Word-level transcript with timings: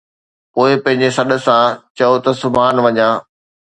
پوءِ، 0.53 0.71
پنهنجي 0.83 1.09
سڏ 1.17 1.29
سان، 1.45 1.65
چئو 1.97 2.15
ته، 2.23 2.31
”سبحان 2.41 2.75
وڃان. 2.85 3.13